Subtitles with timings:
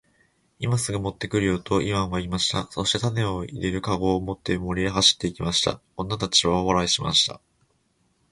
[0.57, 2.65] 「今すぐ持って来るよ。」とイワンは言いました。
[2.71, 5.79] そして種を入れる籠を持って森へ走って行きました。
[5.95, 7.39] 女たちは大笑いしました。